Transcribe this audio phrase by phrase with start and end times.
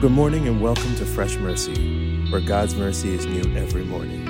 [0.00, 4.24] Good morning and welcome to Fresh Mercy, where God's mercy is new every morning.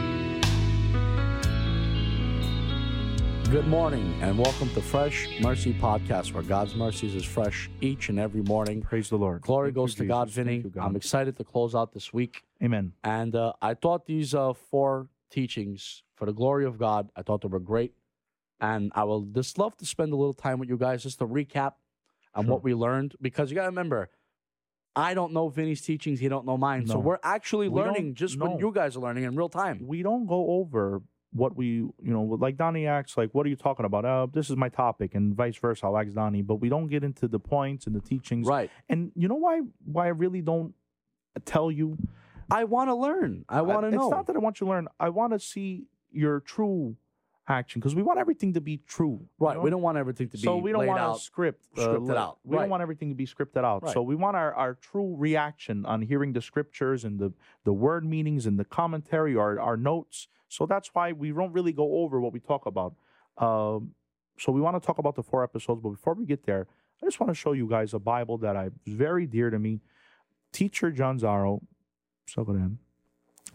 [3.51, 8.19] Good morning and welcome to Fresh Mercy Podcast, where God's mercies is fresh each and
[8.21, 8.81] every morning.
[8.81, 9.43] Praise the Lord.
[9.43, 10.59] Glory Thank goes you, to God, Vinny.
[10.59, 10.85] You, God.
[10.85, 12.45] I'm excited to close out this week.
[12.63, 12.93] Amen.
[13.03, 17.43] And uh, I thought these uh, four teachings for the glory of God, I thought
[17.43, 17.93] they were great.
[18.61, 21.27] And I will just love to spend a little time with you guys just to
[21.27, 21.75] recap
[22.35, 22.53] on Sure.
[22.55, 23.15] what we learned.
[23.21, 24.09] Because you got to remember,
[24.97, 26.87] I don't know Vinny's teachings, he don't know mine.
[26.87, 29.81] So we're actually We learning just what you guys are learning in real time.
[29.83, 33.57] We don't go over what we, you know, like Donnie asks, like, what are you
[33.57, 34.07] talking about?
[34.07, 35.85] Uh, this is my topic, and vice versa.
[35.85, 38.47] I'll ask Donnie, but we don't get into the points and the teachings.
[38.47, 38.71] Right.
[38.89, 39.61] And you know why?
[39.85, 40.73] Why I really don't
[41.45, 41.99] tell you?
[42.51, 43.45] I want to learn.
[43.49, 44.05] I want to know.
[44.05, 44.89] It's not that I want you to learn.
[44.99, 46.97] I want to see your true
[47.49, 49.21] action because we want everything to be true.
[49.21, 49.55] you right.
[49.57, 49.61] know?
[49.63, 51.21] We don't want everything to be so we don't want out.
[51.21, 52.39] script uh, scripted out.
[52.45, 52.63] We Right.
[52.63, 53.83] don't want everything to be scripted out.
[53.85, 53.93] Right.
[53.95, 57.33] So we want our, our true reaction on hearing the scriptures and the
[57.65, 60.29] the word meanings and the commentary or our notes.
[60.49, 62.95] So that's why we don't really go over what we talk about.
[63.39, 63.93] Um,
[64.39, 66.67] so we want to talk about the four episodes, but before we get there,
[67.03, 69.81] I just want to show you guys a Bible that I very dear to me.
[70.53, 71.61] Teacher John Zaro,
[72.27, 72.79] so good him,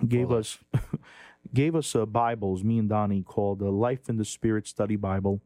[0.07, 0.59] gave Well, us
[1.53, 5.41] gave us uh, Bibles, me and Donnie, called the Life in the Spirit Study Bible.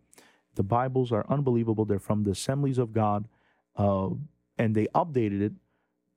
[0.56, 1.86] The Bibles are unbelievable.
[1.86, 3.28] They're from the Assemblies of God,
[3.76, 4.10] uh,
[4.58, 5.54] and they updated it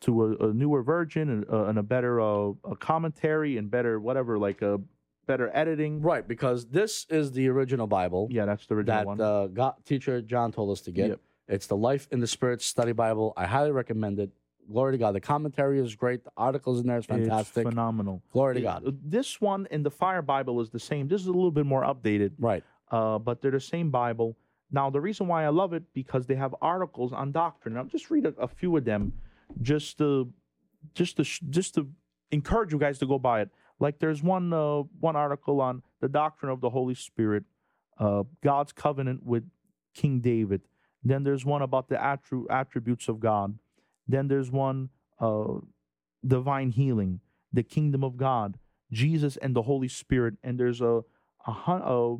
[0.00, 3.98] to a, a newer version and, uh, and a better uh, a commentary and better
[3.98, 4.80] whatever, like a
[5.26, 6.00] better editing.
[6.00, 9.20] Right, because this is the original Bible Yeah, that's the original that one.
[9.20, 11.08] uh, God, teacher John told us to get.
[11.08, 11.20] Yep.
[11.48, 13.32] It's the Life in the Spirit Study Bible.
[13.36, 14.30] I highly recommend it.
[14.70, 15.14] Glory to God.
[15.14, 16.24] The commentary is great.
[16.24, 17.62] The articles in there is fantastic.
[17.64, 18.22] It's phenomenal.
[18.32, 18.98] Glory to God.
[19.02, 21.08] This one and the Fire Bible is the same.
[21.08, 22.32] This is a little bit more updated.
[22.38, 22.62] Right.
[22.90, 24.36] uh, but they're the same Bible.
[24.70, 27.76] Now, the reason why I love it because they have articles on doctrine.
[27.78, 29.12] I'll just read a, a few of them,
[29.62, 30.30] just to,
[30.94, 31.88] just to, just to
[32.30, 33.48] encourage you guys to go buy it.
[33.80, 37.44] Like there's one, uh, one article on the doctrine of the Holy Spirit,
[37.98, 39.44] uh, God's covenant with
[39.94, 40.60] King David.
[41.02, 43.58] Then there's one about the attri- attributes of God.
[44.08, 44.88] Then there's one,
[45.20, 45.58] uh,
[46.26, 47.20] divine healing,
[47.52, 48.58] the kingdom of God,
[48.90, 50.34] Jesus and the Holy Spirit.
[50.42, 51.02] And there's a,
[51.46, 52.16] a, a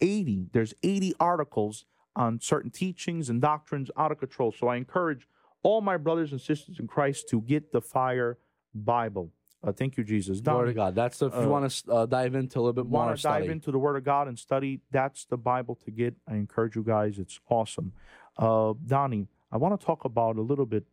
[0.00, 1.84] 80 there's 80 articles
[2.16, 4.52] on certain teachings and doctrines out of control.
[4.52, 5.28] So i encourage
[5.62, 8.38] all my brothers and sisters in christ to get the fire
[8.74, 9.30] bible.
[9.62, 10.40] Uh, thank you jesus.
[10.40, 10.94] Glory to Don, God.
[10.94, 13.16] That's the, if you uh, want to uh, dive into a little bit more want
[13.16, 16.14] to dive into the word of god and study that's the bible to get.
[16.28, 17.18] I encourage you guys.
[17.18, 17.92] It's awesome.
[18.36, 20.84] Uh, donnie i want to talk about a little bit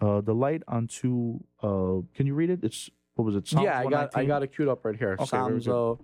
[0.00, 3.78] uh, the light unto uh, can you read it it's what was it Psalms yeah,
[3.78, 4.28] I got I 119?
[4.28, 5.12] got it queued up right here.
[5.12, 5.94] Okay, Psalms uh,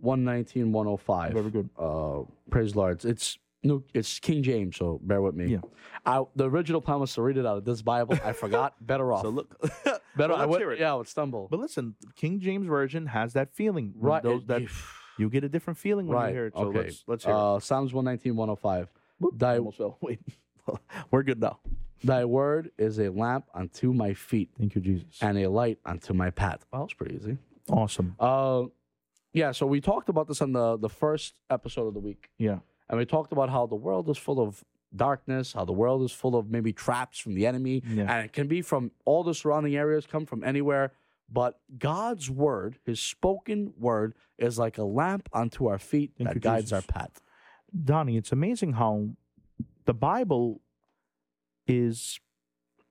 [0.00, 1.32] 119, 105.
[1.32, 2.20] very good uh,
[2.50, 3.04] praise Lord.
[3.04, 3.84] It's new.
[3.92, 5.52] It's King James, so bear with me.
[5.52, 5.58] Yeah.
[6.06, 8.18] I, the original plan was to read it out of this Bible.
[8.24, 8.74] I forgot.
[8.86, 9.22] Better off.
[9.22, 9.60] so look
[10.16, 10.32] Better.
[10.32, 10.80] well, I would, hear it.
[10.80, 11.48] Yeah, I would stumble.
[11.50, 13.92] But listen, King James version has that feeling.
[13.96, 14.22] right.
[14.22, 14.62] Those that
[15.18, 16.28] you get a different feeling when right.
[16.28, 16.54] you hear it.
[16.54, 16.78] So okay.
[16.78, 17.38] let's let's hear it.
[17.38, 18.88] uh, Psalms 119, 105.
[19.20, 19.98] Whoop, Thy, almost fell.
[20.02, 20.20] Wait,
[21.10, 21.58] we're good now.
[22.02, 25.18] thy word is a lamp unto my feet Thank you, Jesus.
[25.20, 26.64] and a light unto my path.
[26.72, 27.38] Well, that was pretty easy.
[27.68, 28.14] Awesome.
[28.20, 28.64] Uh,
[29.32, 32.30] yeah, so we talked about this on the, the first episode of the week.
[32.38, 32.58] Yeah.
[32.88, 34.62] And we talked about how the world is full of
[34.94, 37.82] darkness, how the world is full of maybe traps from the enemy.
[37.88, 38.02] Yeah.
[38.02, 40.92] And it can be from all the surrounding areas, come from anywhere.
[41.32, 46.34] But God's word, his spoken word, is like a lamp unto our feet Thank that
[46.36, 47.22] you, guides our path.
[47.84, 49.08] Donnie, it's amazing how
[49.86, 50.60] the Bible
[51.66, 52.20] is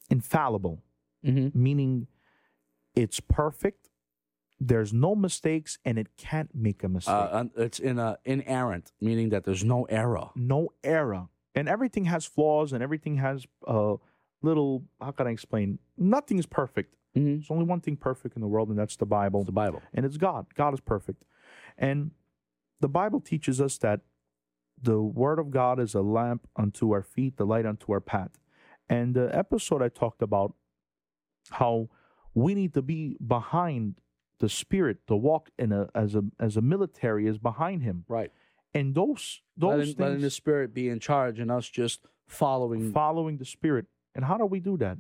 [0.10, 0.84] infallible,
[1.26, 1.50] Mm-hmm.
[1.64, 2.08] meaning
[2.96, 3.88] it's perfect.
[4.60, 7.14] There's no mistakes, and it can't make a mistake.
[7.16, 10.30] Uh, it's in a inerrant, meaning that there's no error.
[10.36, 13.96] no error, and everything has flaws, and everything has uh,
[14.42, 14.84] little.
[15.00, 15.80] How can I explain?
[15.98, 16.96] Nothing is perfect.
[17.16, 17.26] Mm-hmm.
[17.36, 19.44] There's only one thing perfect in the world, and that's the Bible.
[19.46, 19.82] The Bible.
[19.94, 20.48] and it's God.
[20.56, 21.24] God is perfect.
[21.78, 22.12] And
[22.82, 24.02] the Bible teaches us that
[24.84, 28.32] the Word of God is a lamp unto our feet, the light unto our path.
[28.90, 30.54] And the episode I talked about
[31.52, 31.90] how
[32.34, 33.96] we need to be behind
[34.40, 38.04] the Spirit to walk in a as a as a military is behind Him.
[38.08, 38.32] Right.
[38.74, 42.92] And those those Letting, things letting the Spirit be in charge and us just following.
[42.92, 43.86] following the Spirit.
[44.14, 44.98] And how do we do that?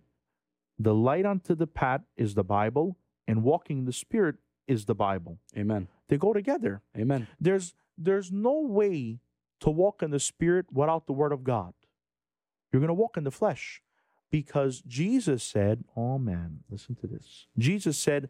[0.79, 2.97] The light unto the path is the Bible,
[3.27, 4.37] and walking the Spirit
[4.67, 5.39] is the Bible.
[5.57, 5.87] Amen.
[6.07, 6.81] They go together.
[6.97, 7.27] Amen.
[7.39, 9.19] there's there's no way
[9.63, 11.73] to walk in the spirit without the word of God.
[12.71, 13.81] You're going to walk in the flesh
[14.29, 18.29] because Jesus said, "Oh man, listen to this." Jesus said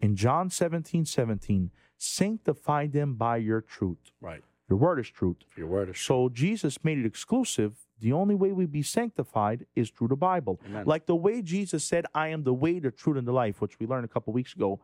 [0.00, 4.12] in John 17, 17, "Sanctify them by your truth.
[4.20, 4.42] Right.
[4.68, 8.52] Your word is truth." Your word is So Jesus made it exclusive The only way
[8.52, 10.60] we be sanctified is through the Bible.
[10.66, 10.84] Amen.
[10.84, 13.78] Like the way Jesus said, I am the way, the truth, and the life, which
[13.78, 14.80] we learned a couple weeks ago.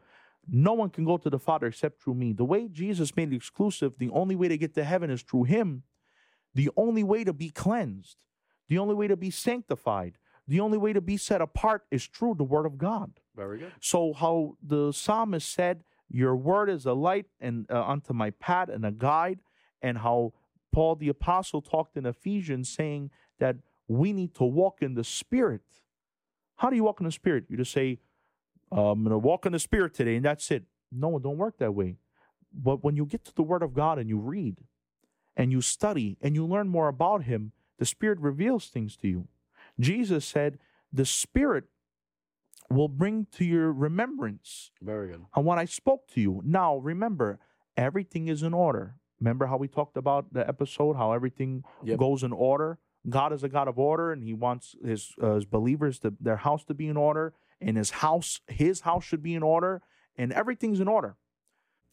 [0.49, 2.32] No one can go to the Father except through me.
[2.32, 5.44] The way Jesus made it exclusive, the only way to get to heaven is through
[5.44, 5.82] him.
[6.55, 8.25] The only way to be cleansed,
[8.69, 10.19] the only way to be sanctified,
[10.49, 13.20] the only way to be set apart is through the Word of God.
[13.37, 13.73] Very good.
[13.81, 18.69] So how the psalmist said, "Your word is a light and uh, unto my path
[18.69, 19.41] and a guide,"
[19.81, 20.32] and how
[20.73, 23.56] Paul the apostle talked in Ephesians saying that
[23.87, 25.62] we need to walk in the Spirit.
[26.56, 27.44] How do you walk in the Spirit?
[27.49, 28.00] You just say,
[28.73, 30.64] "I'm going to walk in the Spirit today," and that's it.
[30.91, 31.99] No, it don't work that way.
[32.52, 34.64] But when you get to the Word of God and you read,
[35.36, 39.28] and you study, and you learn more about Him, the Spirit reveals things to you.
[39.78, 40.58] Jesus said,
[40.92, 41.64] "The Spirit."
[42.72, 45.24] Will bring to your remembrance Very good.
[45.34, 46.40] on what I spoke to you.
[46.44, 47.40] Now, remember,
[47.76, 48.94] everything is in order.
[49.18, 51.98] Remember how we talked about the episode, how everything Yep.
[51.98, 52.78] goes in order?
[53.08, 56.36] God is a God of order, and He wants His, uh, his believers to their
[56.36, 59.82] house to be in order, and His house, His house should be in order,
[60.14, 61.16] and everything's in order.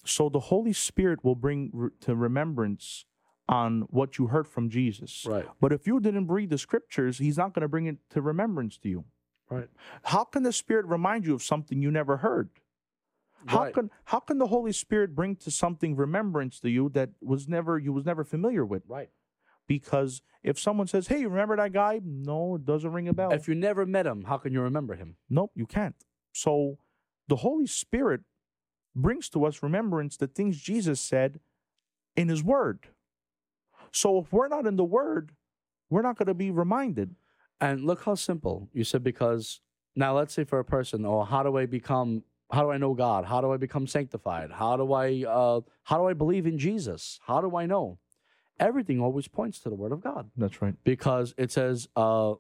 [0.06, 3.06] So the Holy Spirit will bring re- to remembrance
[3.50, 5.26] on what you heard from Jesus.
[5.28, 5.46] Right.
[5.62, 8.78] But if you didn't read the scriptures, He's not going to bring it to remembrance
[8.80, 9.06] to you.
[9.50, 9.70] Right.
[10.04, 12.50] How can the Spirit remind you of something you never heard?
[13.46, 13.74] How Right.
[13.74, 17.78] can how can the Holy Spirit bring to something remembrance to you that was never
[17.78, 18.84] you was never familiar with?
[18.88, 19.10] Right.
[19.68, 23.32] Because if someone says, "Hey, you remember that guy?" No, it doesn't ring a bell.
[23.32, 25.16] If you never met him, how can you remember him?
[25.30, 25.96] nope, you can't.
[26.34, 26.80] So
[27.28, 28.22] the Holy Spirit
[28.96, 31.40] brings to us remembrance the things Jesus said
[32.16, 32.88] in His Word.
[33.98, 35.32] So if we're not in the Word,
[35.90, 37.16] we're not going to be reminded.
[37.60, 39.62] And look how simple you said because
[39.96, 42.24] now let's say for a person, oh, how do I become?
[42.52, 43.26] How do I know God?
[43.26, 44.52] How do I become sanctified?
[44.52, 45.24] How do I?
[45.28, 47.20] Uh, how do I believe in Jesus?
[47.26, 47.98] How do I know?
[48.60, 50.76] Everything always points to the Word of God That's right.
[50.84, 52.36] because it says uh,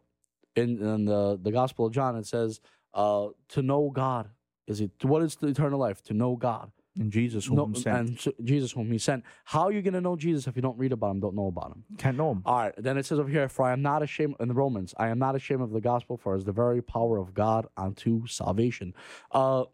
[0.55, 2.61] in, in the the Gospel of John, it says
[2.93, 4.29] uh, to know God
[4.67, 6.03] is it what is the eternal life?
[6.03, 6.71] To know God.
[6.99, 9.23] In Jesus, whom No, He sent, and so- Jesus whom He sent.
[9.45, 11.47] How are you going to know Jesus if you don't read about Him, don't know
[11.47, 11.83] about Him?
[11.97, 12.41] can't know Him.
[12.45, 12.73] All right.
[12.77, 15.19] Then it says over here, for I am not ashamed in the Romans, I am
[15.19, 18.93] not ashamed of the gospel, for it is the very power of God unto salvation.
[19.31, 19.65] Uh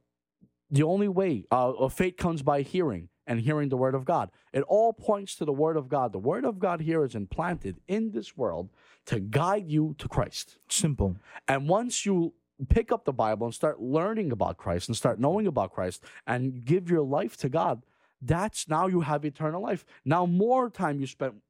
[0.71, 4.31] the only way uh, of faith comes by hearing and hearing the word of God.
[4.51, 6.11] It all points to the word of God.
[6.11, 8.69] The word of God here is implanted in this world
[9.05, 10.57] to guide you to Christ.
[10.69, 11.17] Simple.
[11.47, 12.33] And once you
[12.69, 16.63] pick up the Bible and start learning about Christ and start knowing about Christ and
[16.63, 17.83] give your life to God,
[18.21, 19.85] that's now you have eternal life.
[20.05, 21.41] Now more time you spend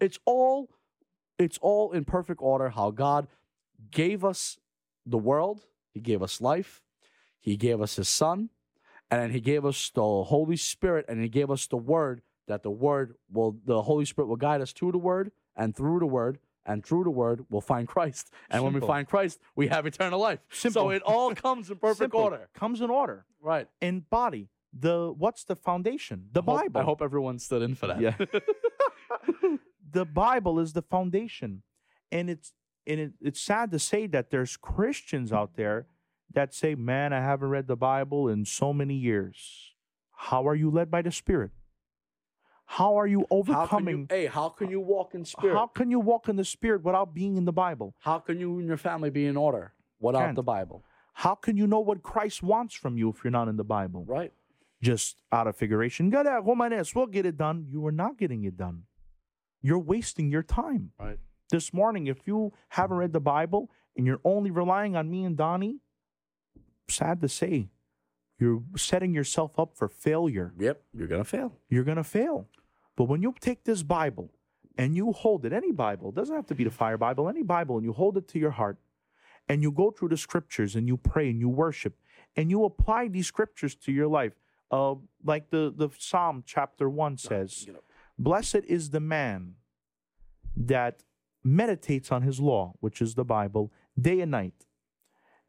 [0.00, 0.70] it's all
[1.38, 3.28] it's all in perfect order how God
[3.90, 4.58] gave us
[5.04, 6.82] the world, he gave us life,
[7.40, 8.50] he gave us his son,
[9.10, 12.70] and he gave us the Holy Spirit and he gave us the word that the
[12.70, 16.38] word will the Holy Spirit will guide us to the word and through the word
[16.66, 18.30] and through the word we'll find Christ.
[18.50, 20.40] And when we find Christ, we have eternal life.
[20.50, 20.82] Simple.
[20.82, 22.20] So it all comes in perfect Simple.
[22.20, 22.48] order.
[22.54, 23.26] Comes in order.
[23.40, 23.68] Right.
[23.80, 24.48] in body.
[24.72, 26.28] The what's the foundation?
[26.32, 26.80] The Hope- Bible.
[26.80, 28.00] I hope everyone stood in for that.
[28.00, 28.14] Yeah.
[29.92, 31.62] the Bible is the foundation,
[32.10, 32.52] and it's
[32.86, 35.86] and it, it's sad to say that there's Christians out there
[36.32, 39.74] that say, "Man, I haven't read the Bible in so many years."
[40.16, 41.50] How are you led by the Spirit?
[42.78, 44.06] How are you How can you, overcoming?
[44.08, 45.54] hey, how can you walk in spirit?
[45.54, 47.94] How can you walk in the Spirit without being in the Bible?
[47.98, 50.36] How can you and your family be in order without Can't.
[50.36, 50.82] the Bible?
[51.12, 54.06] How can you know what Christ wants from you if you're not in the Bible?
[54.08, 54.32] Right.
[54.80, 56.10] just out of figuration.
[56.10, 57.66] We'll get it done.
[57.70, 58.84] You are not getting it done.
[59.60, 60.92] You're wasting your time.
[60.98, 61.18] Right.
[61.50, 65.36] This morning, if you haven't read the Bible and you're only relying on me and
[65.36, 65.76] Donnie,
[66.88, 67.68] sad to say,
[68.40, 70.54] you're setting yourself up for failure.
[70.58, 70.82] Yep.
[70.94, 71.52] You're gonna fail.
[71.68, 72.48] You're going to fail.
[72.96, 74.30] But when you take this Bible
[74.76, 77.42] and you hold it, any Bible, it doesn't have to be the fire Bible, any
[77.42, 78.78] Bible, and you hold it to your heart
[79.48, 81.94] and you go through the scriptures and you pray and you worship
[82.36, 84.32] and you apply these scriptures to your life.
[84.70, 87.66] Uh, like the, the Psalm chapter 1 says.
[88.18, 89.56] Blessed is the man
[90.56, 91.02] that
[91.44, 93.70] meditates on his law, which is the Bible,
[94.00, 94.66] day and night.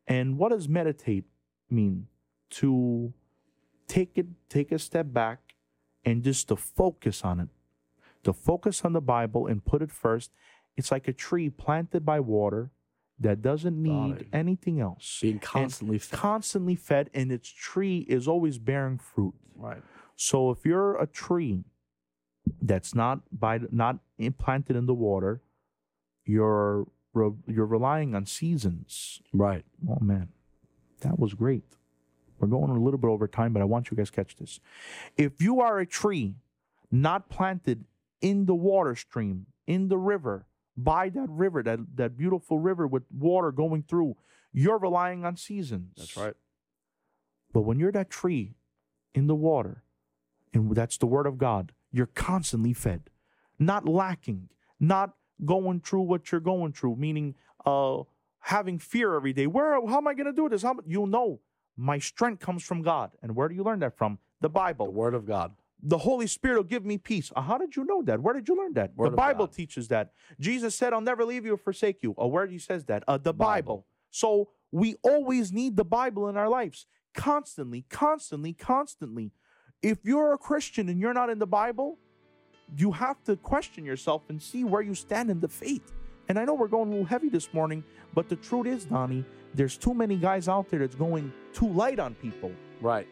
[0.08, 1.26] And what does meditate
[1.70, 2.08] mean?
[2.52, 3.14] To
[3.88, 5.40] take it, take a step back
[6.06, 7.50] and just to focus on it.
[8.24, 10.32] To focus on the Bible and put it first.
[10.78, 12.72] It's like a tree planted by water
[13.20, 15.20] that doesn't need anything else.
[15.22, 16.20] Being constantly fed.
[16.20, 19.34] Constantly fed, and its tree is always bearing fruit.
[19.56, 19.82] right.
[20.16, 21.64] So if you're a tree
[22.62, 25.42] that's not by not implanted in the water,
[26.24, 29.22] you're re- you're relying on seasons.
[29.34, 29.66] Right.
[29.90, 30.30] Oh man,
[31.02, 31.64] that was great.
[32.44, 34.60] We're going a little bit over time, but I want you guys to catch this.
[35.16, 36.36] If you are a tree
[36.92, 37.86] not planted
[38.22, 40.46] in the water stream, in the river,
[40.76, 44.18] by that river, that, that beautiful river with water going through,
[44.52, 45.94] you're relying on seasons.
[45.96, 46.34] That's right.
[47.54, 48.56] But when you're that tree
[49.16, 49.84] in the water,
[50.54, 53.10] and that's the word of God, you're constantly fed,
[53.58, 54.50] not lacking,
[54.82, 55.14] not
[55.46, 57.36] going through what you're going through, meaning
[57.66, 58.00] uh
[58.40, 59.48] having fear every day.
[59.48, 60.64] Where how am I gonna do this?
[60.64, 61.40] How you know
[61.78, 63.12] my strength comes from God.
[63.22, 64.20] And where do you learn that from?
[64.42, 64.86] The Bible.
[64.88, 65.52] The Word of God.
[65.82, 67.32] the Holy Spirit will give me peace.
[67.36, 68.22] Uh, How did you know that?
[68.22, 68.96] Where did you learn that?
[68.96, 69.56] Word the Bible God.
[69.56, 70.12] teaches that.
[70.40, 72.16] Jesus said, I'll never leave you or forsake you.
[72.22, 73.04] Uh, where he says that?
[73.08, 73.78] Uh, the Bible.
[73.78, 73.86] Bible.
[74.12, 76.86] So we always need the Bible in our lives.
[77.14, 79.32] Constantly, constantly, constantly.
[79.82, 81.98] If you're a Christian and you're not in the Bible,
[82.78, 85.92] you have to question yourself and see where you stand in the faith.
[86.30, 89.26] And I know we're going a little heavy this morning, but the truth is, Donnie,
[89.54, 92.52] there's too many guys out there that's going too light on people
[92.82, 93.08] Right.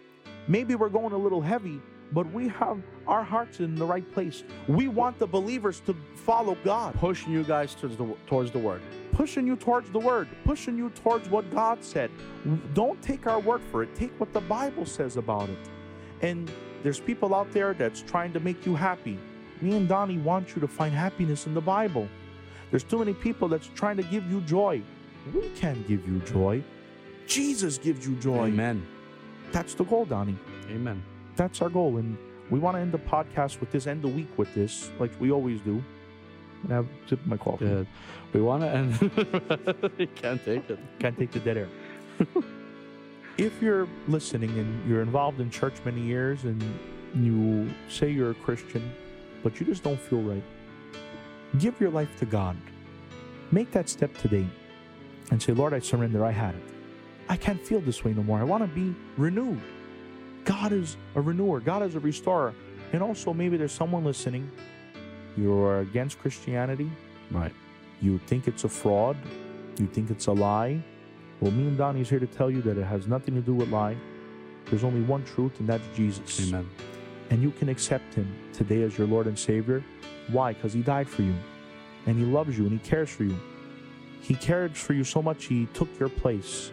[0.48, 1.80] maybe we're going a little heavy,
[2.14, 2.78] but we have
[3.08, 4.44] our hearts in the right place.
[4.68, 8.82] We want the believers to follow God, Pushing you guys towards the towards the Word.
[9.12, 12.10] pushing you towards the word, pushing you towards what God said.
[12.74, 15.60] Don't take our word for it, take what the Bible says about it.
[16.22, 16.50] And
[16.82, 19.20] there's people out there that's trying to make you happy.
[19.62, 22.08] Me and Donnie want you to find happiness in the Bible.
[22.72, 24.82] There's too many people that's trying to give you joy.
[25.34, 26.64] We can't give you joy.
[27.28, 28.48] Jesus gives you joy.
[28.48, 28.86] Amen.
[29.52, 30.38] That's the goal, Donnie
[30.70, 31.04] Amen.
[31.36, 31.98] that's our goal.
[31.98, 32.18] And
[32.50, 35.32] we want to end the podcast with this, end the week with this, like we
[35.32, 35.84] always do.
[36.64, 37.66] I'm gonna have a sip of my coffee.
[37.66, 37.88] Good.
[38.34, 39.92] We want to end.
[39.98, 40.80] you can't take it.
[41.00, 41.70] Can't take the dead air.
[43.38, 46.62] if you're listening and you're involved in church many years and
[47.16, 48.94] you say you're a Christian,
[49.44, 50.44] but you just don't feel right,
[51.60, 52.58] give your life to God.
[53.52, 54.48] Make that step today
[55.32, 56.24] and say, Lord, I surrender.
[56.26, 56.64] I had it.
[57.30, 58.40] I can't feel this way no more.
[58.40, 59.60] I want to be renewed.
[60.44, 62.54] God is a renewer, God is a restorer.
[62.94, 64.52] And also, maybe there's someone listening,
[65.38, 66.92] you're against Christianity,
[67.30, 67.54] Right.
[68.02, 69.16] you think it's a fraud,
[69.80, 70.84] you think it's a lie.
[71.40, 73.70] Well, me and Donnie's here to tell you that it has nothing to do with
[73.70, 73.96] lie.
[74.66, 76.48] There's only one truth, and that's Jesus.
[76.50, 76.68] Amen.
[77.32, 79.84] And you can accept him today as your Lord and Savior.
[80.30, 80.54] Why?
[80.54, 81.34] Because he died for you,
[82.06, 83.40] and he loves you, and he cares for you.
[84.22, 86.72] He cared for you so much, he took your place.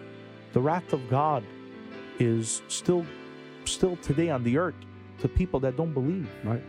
[0.53, 1.45] The wrath of God
[2.19, 3.07] is still,
[3.65, 4.75] still today on the earth
[5.21, 6.29] to people that don't believe.
[6.45, 6.63] Right.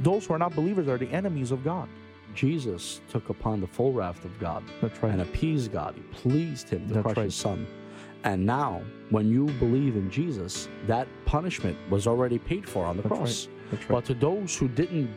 [0.00, 1.88] Those who are not believers are the enemies of God.
[2.34, 5.12] Jesus took upon the full wrath of God right.
[5.12, 5.94] and appeased God.
[5.94, 7.24] He pleased him to That's crush right.
[7.24, 7.66] his son.
[8.26, 13.02] And now, when you believe in Jesus, that punishment was already paid for on the
[13.04, 13.18] That's right.
[13.18, 13.48] cross.
[13.70, 13.88] That's right.
[13.88, 15.14] But to those who didn't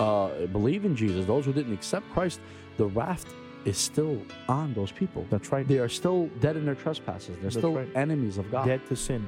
[0.00, 2.40] uh, believe in Jesus, those who didn't accept Christ,
[2.76, 3.24] the wrath
[3.64, 5.24] is still on those people.
[5.30, 5.66] That's right.
[5.66, 7.36] They are still dead in their trespasses.
[7.36, 7.88] They're That's still right.
[7.94, 8.66] enemies of God.
[8.66, 9.24] dead to sin.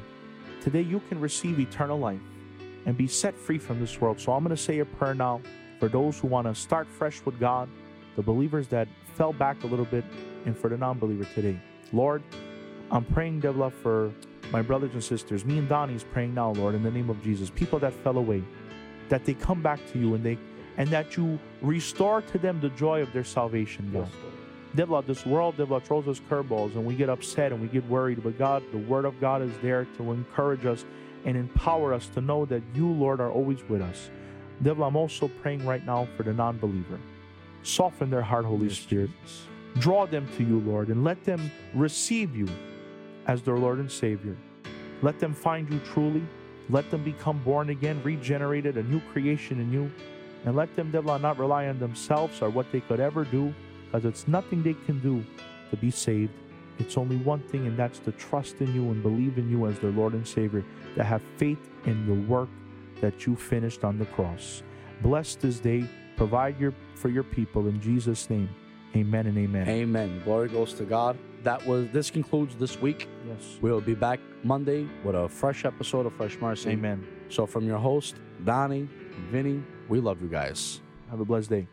[0.61, 2.21] Today you can receive eternal life
[2.87, 4.19] and be set free from this world.
[4.19, 5.43] So I'm going to say a prayer now
[5.79, 7.69] for those who want to start fresh with God,
[8.17, 10.05] the believers that fell back a little bit,
[10.45, 11.61] and for the non believer today.
[11.93, 12.25] Lord,
[12.90, 14.12] I'm praying, Devla, for
[14.52, 15.45] my brothers and sisters.
[15.45, 17.50] Me and Donnie's praying now, Lord, in the name of Jesus.
[17.50, 18.43] People that fell away,
[19.09, 20.38] that they come back to you and they
[20.78, 24.09] and that you restore to them the joy of their salvation, God.
[24.76, 28.23] Devla, this world, Devla, throws us curveballs and we get upset and we get worried.
[28.23, 30.85] But God, the Word of God is there to encourage us
[31.25, 34.11] and empower us to know that you, Lord, are always with us.
[34.62, 37.00] Devla, I'm also praying right now for the non believer.
[37.62, 39.11] Soften their heart, Holy Yes, Spirit.
[39.23, 39.47] Jesus.
[39.78, 42.49] Draw them to you, Lord, and let them receive you
[43.26, 44.37] as their Lord and Savior.
[45.02, 46.23] Let them find you truly.
[46.68, 49.90] Let them become born again, regenerated, a new creation in you.
[50.45, 53.54] And let them, Devla, not rely on themselves or what they could ever do,
[53.87, 55.25] because it's nothing they can do
[55.71, 56.33] to be saved.
[56.78, 59.78] It's only one thing, and that's to trust in you and believe in you as
[59.78, 60.64] their Lord and Savior,
[60.95, 62.49] to have faith in the work
[63.00, 64.62] that you finished on the cross.
[65.02, 65.88] Bless this day.
[66.16, 68.49] Provide your for your people in Jesus' name.
[68.95, 69.69] Amen and amen.
[69.69, 70.23] Amen.
[70.25, 71.19] Glory goes to God.
[71.43, 73.09] That was this concludes this week.
[73.26, 73.59] Yes.
[73.61, 76.71] We will be back Monday with a fresh episode of Fresh Mercy.
[76.71, 77.07] Amen.
[77.28, 78.88] So from your host, Donnie,
[79.31, 80.81] Vinny, we love you guys.
[81.11, 81.69] Have a blessed day.